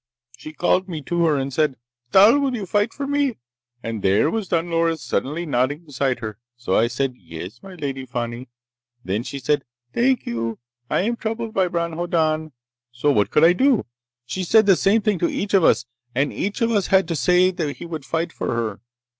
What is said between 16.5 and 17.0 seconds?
of us